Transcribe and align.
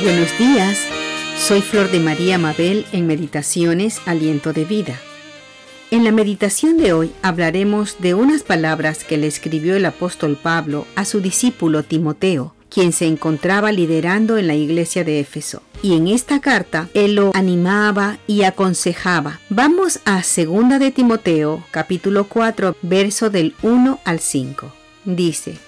Buenos 0.00 0.36
días, 0.38 0.78
soy 1.38 1.60
Flor 1.60 1.90
de 1.90 2.00
María 2.00 2.38
Mabel 2.38 2.86
en 2.92 3.06
Meditaciones 3.06 4.00
Aliento 4.06 4.52
de 4.52 4.64
Vida. 4.64 4.98
En 5.90 6.02
la 6.02 6.10
meditación 6.10 6.78
de 6.78 6.94
hoy 6.94 7.12
hablaremos 7.20 7.96
de 8.00 8.14
unas 8.14 8.42
palabras 8.42 9.04
que 9.04 9.18
le 9.18 9.26
escribió 9.26 9.76
el 9.76 9.84
apóstol 9.84 10.38
Pablo 10.42 10.86
a 10.96 11.04
su 11.04 11.20
discípulo 11.20 11.82
Timoteo, 11.84 12.54
quien 12.70 12.92
se 12.92 13.06
encontraba 13.06 13.70
liderando 13.70 14.38
en 14.38 14.48
la 14.48 14.54
iglesia 14.54 15.04
de 15.04 15.20
Éfeso. 15.20 15.62
Y 15.82 15.94
en 15.94 16.08
esta 16.08 16.40
carta 16.40 16.88
él 16.94 17.14
lo 17.14 17.30
animaba 17.34 18.18
y 18.26 18.42
aconsejaba. 18.42 19.40
Vamos 19.50 20.00
a 20.04 20.22
2 20.22 20.80
de 20.80 20.90
Timoteo, 20.90 21.62
capítulo 21.70 22.24
4, 22.24 22.76
verso 22.82 23.28
del 23.30 23.54
1 23.62 24.00
al 24.04 24.20
5. 24.20 24.72
Dice, 25.04 25.58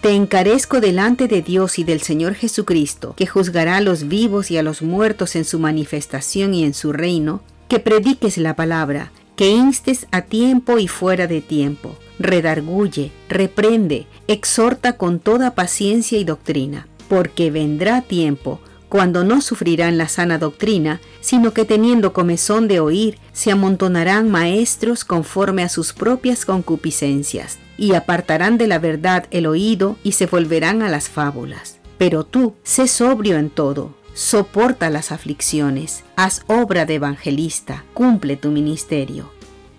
te 0.00 0.12
encarezco 0.12 0.80
delante 0.80 1.28
de 1.28 1.42
Dios 1.42 1.78
y 1.78 1.84
del 1.84 2.00
Señor 2.00 2.34
Jesucristo, 2.34 3.14
que 3.16 3.26
juzgará 3.26 3.76
a 3.76 3.80
los 3.82 4.08
vivos 4.08 4.50
y 4.50 4.56
a 4.56 4.62
los 4.62 4.80
muertos 4.80 5.36
en 5.36 5.44
su 5.44 5.58
manifestación 5.58 6.54
y 6.54 6.64
en 6.64 6.72
su 6.72 6.92
reino, 6.92 7.42
que 7.68 7.80
prediques 7.80 8.38
la 8.38 8.56
palabra, 8.56 9.12
que 9.36 9.50
instes 9.50 10.06
a 10.10 10.22
tiempo 10.22 10.78
y 10.78 10.88
fuera 10.88 11.26
de 11.26 11.42
tiempo, 11.42 11.96
redarguye, 12.18 13.12
reprende, 13.28 14.06
exhorta 14.26 14.94
con 14.94 15.20
toda 15.20 15.54
paciencia 15.54 16.18
y 16.18 16.24
doctrina, 16.24 16.88
porque 17.08 17.50
vendrá 17.50 18.00
tiempo 18.00 18.60
cuando 18.88 19.22
no 19.22 19.40
sufrirán 19.40 19.98
la 19.98 20.08
sana 20.08 20.38
doctrina, 20.38 21.00
sino 21.20 21.52
que 21.52 21.64
teniendo 21.64 22.12
comezón 22.12 22.68
de 22.68 22.80
oír, 22.80 23.18
se 23.32 23.52
amontonarán 23.52 24.30
maestros 24.30 25.04
conforme 25.04 25.62
a 25.62 25.68
sus 25.68 25.92
propias 25.92 26.44
concupiscencias 26.44 27.58
y 27.80 27.94
apartarán 27.94 28.58
de 28.58 28.68
la 28.68 28.78
verdad 28.78 29.26
el 29.30 29.46
oído 29.46 29.96
y 30.04 30.12
se 30.12 30.26
volverán 30.26 30.82
a 30.82 30.90
las 30.90 31.08
fábulas. 31.08 31.80
Pero 31.96 32.24
tú, 32.24 32.54
sé 32.62 32.86
sobrio 32.86 33.38
en 33.38 33.48
todo, 33.48 33.96
soporta 34.12 34.90
las 34.90 35.10
aflicciones, 35.10 36.04
haz 36.14 36.42
obra 36.46 36.84
de 36.84 36.96
evangelista, 36.96 37.84
cumple 37.94 38.36
tu 38.36 38.50
ministerio. 38.50 39.32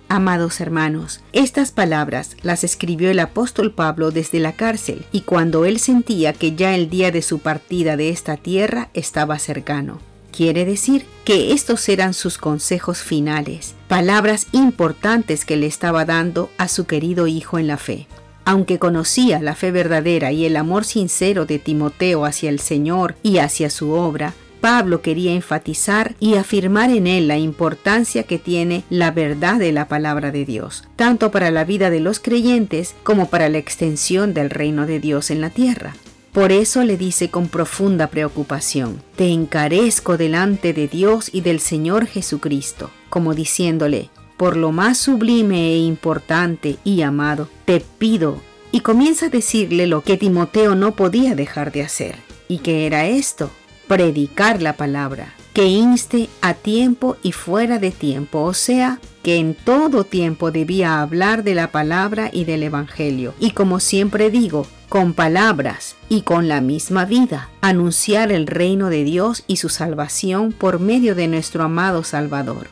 Amados 0.10 0.60
hermanos, 0.60 1.22
estas 1.32 1.72
palabras 1.72 2.36
las 2.42 2.64
escribió 2.64 3.12
el 3.12 3.20
apóstol 3.20 3.72
Pablo 3.72 4.10
desde 4.10 4.40
la 4.40 4.54
cárcel 4.54 5.06
y 5.12 5.22
cuando 5.22 5.64
él 5.66 5.80
sentía 5.80 6.34
que 6.34 6.56
ya 6.56 6.76
el 6.76 6.90
día 6.90 7.12
de 7.12 7.22
su 7.22 7.40
partida 7.40 7.98
de 7.98 8.10
esta 8.10 8.36
tierra 8.36 8.90
estaba 8.96 9.38
cercano. 9.38 10.00
Quiere 10.42 10.66
decir 10.66 11.06
que 11.24 11.54
estos 11.54 11.88
eran 11.88 12.16
sus 12.16 12.40
consejos 12.40 13.04
finales, 13.04 13.76
palabras 13.88 14.48
importantes 14.54 15.46
que 15.46 15.56
le 15.56 15.68
estaba 15.68 16.04
dando 16.04 16.50
a 16.58 16.68
su 16.68 16.88
querido 16.88 17.28
hijo 17.28 17.60
en 17.60 17.68
la 17.68 17.78
fe. 17.78 18.08
Aunque 18.44 18.80
conocía 18.80 19.40
la 19.40 19.54
fe 19.54 19.70
verdadera 19.70 20.32
y 20.32 20.48
el 20.48 20.58
amor 20.58 20.84
sincero 20.84 21.46
de 21.46 21.60
Timoteo 21.60 22.26
hacia 22.26 22.50
el 22.50 22.60
Señor 22.60 23.14
y 23.22 23.38
hacia 23.38 23.70
su 23.70 23.92
obra, 23.92 24.34
Pablo 24.62 25.04
quería 25.04 25.32
enfatizar 25.32 26.16
y 26.20 26.34
afirmar 26.34 26.90
en 26.90 27.06
él 27.06 27.28
la 27.28 27.38
importancia 27.38 28.24
que 28.24 28.40
tiene 28.40 28.84
la 28.90 29.12
verdad 29.12 29.60
de 29.60 29.72
la 29.72 29.88
palabra 29.88 30.32
de 30.32 30.44
Dios, 30.44 30.86
tanto 30.96 31.30
para 31.30 31.52
la 31.52 31.66
vida 31.66 31.92
de 31.92 32.00
los 32.00 32.20
creyentes 32.20 32.96
como 33.04 33.30
para 33.30 33.48
la 33.48 33.60
extensión 33.60 34.34
del 34.34 34.50
reino 34.50 34.88
de 34.88 35.00
Dios 35.00 35.30
en 35.30 35.40
la 35.40 35.52
tierra. 35.52 35.94
Por 36.32 36.54
eso 36.54 36.84
le 36.84 36.96
dice 36.96 37.30
con 37.30 37.50
profunda 37.50 38.08
preocupación, 38.08 39.02
Te 39.18 39.28
encarezco 39.30 40.18
delante 40.18 40.72
de 40.72 40.88
Dios 40.88 41.30
y 41.34 41.42
del 41.42 41.60
Señor 41.60 42.06
Jesucristo, 42.06 42.90
como 43.10 43.34
diciéndole, 43.34 44.10
por 44.38 44.56
lo 44.56 44.72
más 44.72 44.98
sublime 44.98 45.74
e 45.74 45.80
importante 45.80 46.78
y 46.86 47.02
amado, 47.02 47.50
te 47.66 47.82
pido, 47.82 48.38
y 48.72 48.80
comienza 48.80 49.26
a 49.26 49.30
decirle 49.30 49.88
lo 49.88 50.02
que 50.02 50.16
Timoteo 50.16 50.74
no 50.74 50.96
podía 50.96 51.36
dejar 51.36 51.74
de 51.74 51.84
hacer, 51.84 52.16
y 52.48 52.60
que 52.60 52.88
era 52.88 53.06
esto, 53.08 53.52
predicar 53.90 54.62
la 54.62 54.78
palabra, 54.78 55.34
que 55.54 55.66
inste 55.66 56.30
a 56.42 56.54
tiempo 56.54 57.18
y 57.22 57.34
fuera 57.34 57.78
de 57.78 57.92
tiempo, 57.92 58.44
o 58.44 58.54
sea, 58.54 59.02
que 59.22 59.36
en 59.36 59.54
todo 59.54 60.06
tiempo 60.06 60.50
debía 60.50 61.02
hablar 61.02 61.44
de 61.44 61.56
la 61.56 61.72
palabra 61.72 62.30
y 62.32 62.46
del 62.46 62.64
Evangelio, 62.64 63.34
y 63.38 63.52
como 63.52 63.82
siempre 63.82 64.32
digo, 64.32 64.66
con 64.92 65.14
palabras 65.14 65.96
y 66.10 66.24
con 66.24 66.50
la 66.50 66.60
misma 66.60 67.06
vida, 67.06 67.50
anunciar 67.62 68.30
el 68.30 68.46
reino 68.46 68.90
de 68.90 69.06
Dios 69.06 69.46
y 69.48 69.56
su 69.56 69.70
salvación 69.70 70.52
por 70.52 70.82
medio 70.82 71.16
de 71.16 71.30
nuestro 71.30 71.64
amado 71.64 72.04
Salvador. 72.04 72.68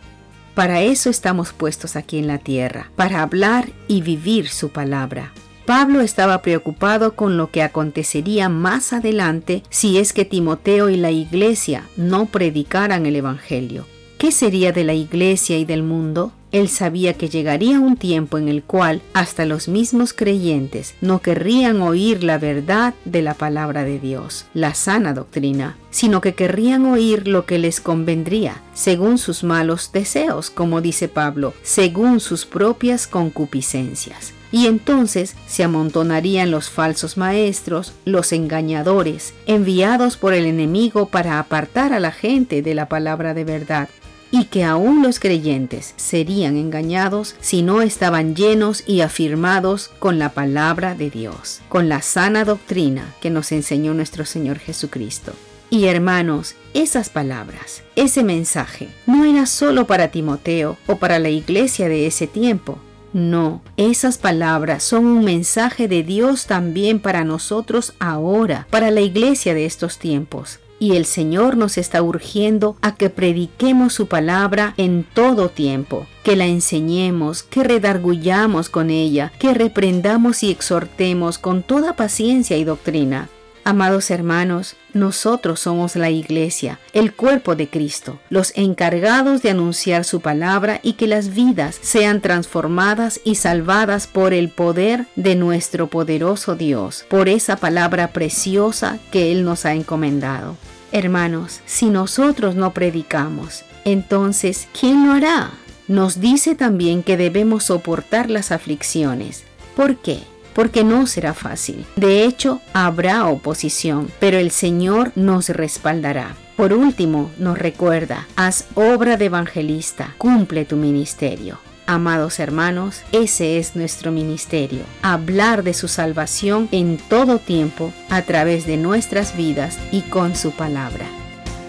Para 0.54 0.82
eso 0.82 1.10
estamos 1.10 1.54
puestos 1.54 1.96
aquí 1.96 2.18
en 2.18 2.28
la 2.28 2.38
tierra, 2.38 2.92
para 2.98 3.22
hablar 3.22 3.70
y 3.88 4.02
vivir 4.02 4.50
su 4.50 4.68
palabra. 4.68 5.32
Pablo 5.66 6.02
estaba 6.02 6.42
preocupado 6.42 7.16
con 7.16 7.38
lo 7.38 7.52
que 7.52 7.64
acontecería 7.64 8.50
más 8.50 8.92
adelante 8.92 9.64
si 9.70 9.98
es 9.98 10.12
que 10.12 10.26
Timoteo 10.26 10.90
y 10.90 10.98
la 10.98 11.12
iglesia 11.12 11.86
no 11.96 12.26
predicaran 12.26 13.06
el 13.06 13.16
Evangelio. 13.16 13.86
¿Qué 14.20 14.34
sería 14.34 14.74
de 14.74 14.84
la 14.84 14.94
iglesia 14.94 15.58
y 15.58 15.64
del 15.64 15.82
mundo? 15.82 16.34
Él 16.52 16.68
sabía 16.68 17.14
que 17.14 17.30
llegaría 17.30 17.80
un 17.80 17.96
tiempo 17.96 18.38
en 18.38 18.50
el 18.50 18.64
cual 18.64 19.02
hasta 19.14 19.46
los 19.46 19.70
mismos 19.70 20.12
creyentes 20.12 20.94
no 21.00 21.22
querrían 21.22 21.82
oír 21.82 22.22
la 22.22 22.38
verdad 22.38 22.94
de 23.06 23.22
la 23.22 23.34
palabra 23.34 23.86
de 23.86 23.98
Dios, 23.98 24.46
la 24.54 24.74
sana 24.74 25.14
doctrina, 25.14 25.78
sino 25.90 26.20
que 26.20 26.34
querrían 26.34 26.86
oír 26.86 27.30
lo 27.30 27.46
que 27.46 27.60
les 27.60 27.80
convendría, 27.80 28.62
según 28.74 29.20
sus 29.20 29.46
malos 29.46 29.94
deseos, 29.94 30.50
como 30.50 30.82
dice 30.82 31.08
Pablo, 31.08 31.54
según 31.64 32.20
sus 32.20 32.46
propias 32.46 33.08
concupiscencias. 33.08 34.34
Y 34.52 34.66
entonces 34.66 35.36
se 35.48 35.64
amontonarían 35.64 36.50
los 36.50 36.70
falsos 36.70 37.18
maestros, 37.18 37.94
los 38.04 38.34
engañadores, 38.34 39.34
enviados 39.46 40.18
por 40.18 40.34
el 40.34 40.46
enemigo 40.46 41.06
para 41.06 41.40
apartar 41.40 41.94
a 41.94 42.00
la 42.00 42.12
gente 42.12 42.62
de 42.64 42.74
la 42.74 42.90
palabra 42.90 43.34
de 43.34 43.44
verdad 43.44 43.90
y 44.32 44.46
que 44.46 44.64
aún 44.64 45.04
los 45.04 45.20
creyentes 45.20 45.94
serían 45.98 46.58
engañados 46.58 47.36
si 47.42 47.62
no 47.62 47.82
estaban 47.82 48.36
llenos 48.36 48.84
y 48.86 49.02
afirmados 49.02 49.90
con 50.00 50.20
la 50.20 50.30
palabra 50.30 50.96
de 50.96 51.10
Dios, 51.10 51.62
con 51.70 51.90
la 51.90 52.02
sana 52.02 52.46
doctrina 52.46 53.14
que 53.22 53.30
nos 53.30 53.52
enseñó 53.52 53.94
nuestro 53.94 54.26
Señor 54.26 54.60
Jesucristo. 54.60 55.34
Y 55.72 55.86
hermanos, 55.86 56.56
esas 56.74 57.10
palabras, 57.10 57.84
ese 57.96 58.24
mensaje, 58.24 58.90
no 59.06 59.26
era 59.26 59.46
solo 59.46 59.86
para 59.86 60.10
Timoteo 60.10 60.78
o 60.88 60.96
para 60.98 61.20
la 61.20 61.30
iglesia 61.30 61.88
de 61.88 62.08
ese 62.08 62.26
tiempo. 62.26 62.80
No, 63.14 63.62
esas 63.78 64.18
palabras 64.18 64.84
son 64.84 65.06
un 65.06 65.24
mensaje 65.24 65.88
de 65.88 66.04
Dios 66.04 66.46
también 66.46 67.00
para 67.00 67.24
nosotros 67.24 67.94
ahora, 68.00 68.68
para 68.70 68.92
la 68.92 69.02
iglesia 69.02 69.54
de 69.54 69.66
estos 69.66 69.98
tiempos 69.98 70.60
y 70.80 70.96
el 70.96 71.06
Señor 71.06 71.58
nos 71.58 71.78
está 71.78 72.02
urgiendo 72.02 72.78
a 72.82 72.96
que 72.96 73.10
prediquemos 73.10 73.94
su 73.94 74.08
palabra 74.08 74.74
en 74.78 75.06
todo 75.14 75.50
tiempo, 75.50 76.08
que 76.24 76.36
la 76.36 76.48
enseñemos, 76.48 77.44
que 77.44 77.64
redargullamos 77.64 78.70
con 78.70 78.90
ella, 78.90 79.32
que 79.40 79.54
reprendamos 79.54 80.44
y 80.44 80.52
exhortemos 80.52 81.38
con 81.38 81.64
toda 81.64 81.96
paciencia 81.96 82.58
y 82.58 82.64
doctrina. 82.64 83.30
Amados 83.70 84.10
hermanos, 84.10 84.76
nosotros 84.96 85.60
somos 85.60 85.96
la 85.96 86.10
iglesia, 86.10 86.80
el 86.92 87.14
cuerpo 87.14 87.56
de 87.56 87.70
Cristo, 87.70 88.20
los 88.32 88.52
encargados 88.56 89.44
de 89.44 89.52
anunciar 89.52 90.06
su 90.06 90.22
palabra 90.22 90.80
y 90.82 90.94
que 90.94 91.06
las 91.06 91.36
vidas 91.36 91.78
sean 91.80 92.20
transformadas 92.20 93.22
y 93.24 93.36
salvadas 93.36 94.08
por 94.08 94.34
el 94.34 94.50
poder 94.50 95.06
de 95.16 95.36
nuestro 95.36 95.86
poderoso 95.86 96.56
Dios, 96.56 97.06
por 97.10 97.30
esa 97.30 97.58
palabra 97.58 98.08
preciosa 98.08 98.98
que 99.12 99.32
Él 99.32 99.46
nos 99.46 99.68
ha 99.68 99.76
encomendado. 99.76 100.58
Hermanos, 100.92 101.60
si 101.68 101.92
nosotros 101.92 102.56
no 102.56 102.74
predicamos, 102.74 103.66
entonces, 103.86 104.68
¿quién 104.80 105.06
lo 105.06 105.14
hará? 105.14 105.52
Nos 105.88 106.20
dice 106.20 106.56
también 106.56 107.04
que 107.04 107.18
debemos 107.18 107.66
soportar 107.66 108.32
las 108.32 108.52
aflicciones. 108.52 109.44
¿Por 109.76 109.98
qué? 109.98 110.22
Porque 110.54 110.84
no 110.84 111.08
será 111.08 111.34
fácil. 111.34 111.86
De 111.96 112.24
hecho, 112.24 112.62
habrá 112.74 113.26
oposición, 113.28 114.10
pero 114.20 114.38
el 114.38 114.52
Señor 114.52 115.12
nos 115.16 115.50
respaldará. 115.50 116.36
Por 116.56 116.74
último, 116.74 117.32
nos 117.38 117.58
recuerda, 117.58 118.28
haz 118.36 118.66
obra 118.76 119.16
de 119.16 119.26
evangelista, 119.26 120.14
cumple 120.18 120.66
tu 120.66 120.76
ministerio. 120.76 121.60
Amados 121.88 122.40
hermanos, 122.40 123.02
ese 123.12 123.58
es 123.58 123.76
nuestro 123.76 124.12
ministerio, 124.12 124.84
hablar 125.02 125.64
de 125.64 125.74
su 125.74 125.88
salvación 125.88 126.70
en 126.72 126.98
todo 126.98 127.40
tiempo 127.40 127.92
a 128.10 128.22
través 128.22 128.68
de 128.68 128.78
nuestras 128.78 129.36
vidas 129.36 129.80
y 129.92 130.02
con 130.02 130.36
su 130.36 130.52
palabra. 130.52 131.06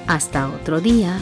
Hasta 0.07 0.49
otro 0.49 0.81
día. 0.83 1.17